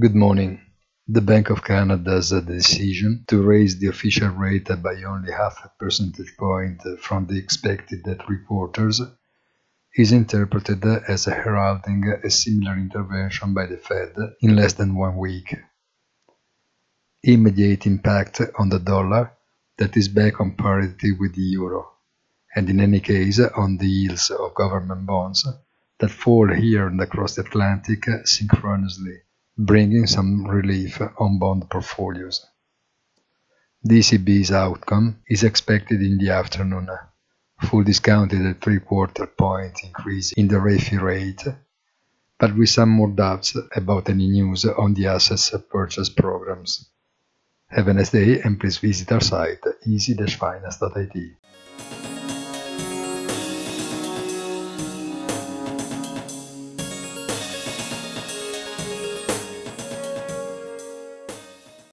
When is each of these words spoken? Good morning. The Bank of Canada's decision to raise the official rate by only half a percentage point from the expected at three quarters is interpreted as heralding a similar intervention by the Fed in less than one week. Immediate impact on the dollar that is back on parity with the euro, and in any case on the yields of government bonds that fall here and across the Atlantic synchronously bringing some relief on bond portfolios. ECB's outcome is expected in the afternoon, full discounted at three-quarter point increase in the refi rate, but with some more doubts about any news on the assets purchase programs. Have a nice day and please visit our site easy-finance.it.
Good 0.00 0.14
morning. 0.14 0.60
The 1.08 1.20
Bank 1.20 1.50
of 1.50 1.64
Canada's 1.64 2.30
decision 2.30 3.24
to 3.26 3.42
raise 3.42 3.80
the 3.80 3.88
official 3.88 4.28
rate 4.28 4.68
by 4.80 5.02
only 5.02 5.32
half 5.32 5.58
a 5.64 5.72
percentage 5.76 6.36
point 6.36 6.80
from 7.00 7.26
the 7.26 7.36
expected 7.36 8.06
at 8.06 8.24
three 8.24 8.38
quarters 8.46 9.00
is 9.96 10.12
interpreted 10.12 10.84
as 10.84 11.24
heralding 11.24 12.04
a 12.22 12.30
similar 12.30 12.76
intervention 12.76 13.54
by 13.54 13.66
the 13.66 13.76
Fed 13.76 14.14
in 14.40 14.54
less 14.54 14.74
than 14.74 14.94
one 14.94 15.16
week. 15.16 15.56
Immediate 17.24 17.84
impact 17.86 18.40
on 18.56 18.68
the 18.68 18.78
dollar 18.78 19.32
that 19.78 19.96
is 19.96 20.06
back 20.06 20.40
on 20.40 20.54
parity 20.54 21.10
with 21.10 21.34
the 21.34 21.42
euro, 21.42 21.90
and 22.54 22.70
in 22.70 22.78
any 22.78 23.00
case 23.00 23.40
on 23.40 23.78
the 23.78 23.88
yields 23.88 24.30
of 24.30 24.54
government 24.54 25.06
bonds 25.06 25.44
that 25.98 26.12
fall 26.12 26.54
here 26.54 26.86
and 26.86 27.00
across 27.00 27.34
the 27.34 27.42
Atlantic 27.42 28.04
synchronously 28.24 29.22
bringing 29.58 30.06
some 30.06 30.46
relief 30.46 31.02
on 31.18 31.38
bond 31.40 31.68
portfolios. 31.68 32.46
ECB's 33.84 34.52
outcome 34.52 35.18
is 35.28 35.42
expected 35.42 36.00
in 36.00 36.16
the 36.18 36.30
afternoon, 36.30 36.88
full 37.62 37.82
discounted 37.82 38.46
at 38.46 38.60
three-quarter 38.60 39.26
point 39.26 39.80
increase 39.82 40.32
in 40.32 40.46
the 40.46 40.54
refi 40.54 41.00
rate, 41.00 41.44
but 42.38 42.56
with 42.56 42.68
some 42.68 42.90
more 42.90 43.08
doubts 43.08 43.56
about 43.74 44.08
any 44.08 44.28
news 44.28 44.64
on 44.64 44.94
the 44.94 45.08
assets 45.08 45.52
purchase 45.68 46.08
programs. 46.08 46.88
Have 47.68 47.88
a 47.88 47.94
nice 47.94 48.10
day 48.10 48.40
and 48.40 48.60
please 48.60 48.78
visit 48.78 49.10
our 49.10 49.20
site 49.20 49.64
easy-finance.it. 49.84 51.36